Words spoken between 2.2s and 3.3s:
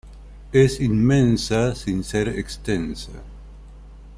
extensa".